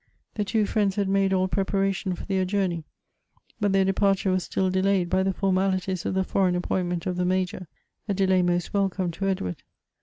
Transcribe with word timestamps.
The 0.33 0.43
two 0.43 0.65
friends 0.65 0.95
had 0.95 1.07
made 1.07 1.31
all 1.31 1.47
preparation 1.47 2.15
for 2.15 2.25
their 2.25 2.43
journey, 2.43 2.85
but 3.59 3.71
their 3.71 3.85
departure 3.85 4.31
was 4.31 4.43
still 4.45 4.71
delayed 4.71 5.11
by 5.11 5.21
the 5.21 5.31
formalities 5.31 6.07
of 6.07 6.15
the 6.15 6.23
foreign 6.23 6.55
appointment 6.55 7.05
of 7.05 7.17
the 7.17 7.23
Mfijor, 7.23 7.67
a 8.09 8.15
delay 8.15 8.41
most 8.41 8.73
welcome 8.73 9.11
to 9.11 9.27
Edward. 9.29 9.61